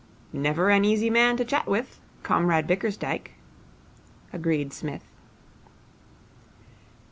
'Never 0.33 0.71
an 0.71 0.83
easy 0.83 1.11
man 1.11 1.37
to 1.37 1.45
chat 1.45 1.67
with, 1.67 2.01
Comrade 2.23 2.65
Bickersdyke,' 2.65 3.35
agreed 4.33 4.73
Psmith. 4.73 5.03